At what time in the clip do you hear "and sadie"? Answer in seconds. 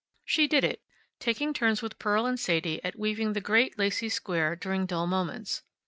2.25-2.83